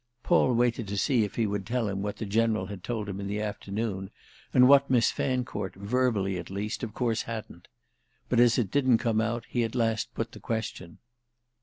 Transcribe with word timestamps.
Paul 0.23 0.55
waited 0.55 0.87
to 0.87 0.97
see 0.97 1.23
if 1.25 1.35
he 1.35 1.45
would 1.45 1.63
tell 1.63 1.87
him 1.87 2.01
what 2.01 2.15
the 2.17 2.25
General 2.25 2.65
had 2.65 2.83
told 2.83 3.07
him 3.07 3.19
in 3.19 3.27
the 3.27 3.39
afternoon 3.39 4.09
and 4.51 4.67
what 4.67 4.89
Miss 4.89 5.11
Fancourt, 5.11 5.75
verbally 5.75 6.39
at 6.39 6.49
least, 6.49 6.81
of 6.81 6.95
course 6.95 7.21
hadn't. 7.29 7.67
But 8.27 8.39
as 8.39 8.57
it 8.57 8.71
didn't 8.71 8.97
come 8.97 9.21
out 9.21 9.45
he 9.47 9.63
at 9.63 9.75
last 9.75 10.15
put 10.15 10.31
the 10.31 10.39
question. 10.39 10.97